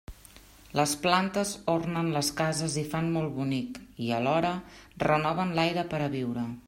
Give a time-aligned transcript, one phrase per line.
[0.77, 4.55] Les plantes ornen les cases i fan molt bonic i, alhora,
[5.05, 6.53] renoven l'aire per a viure.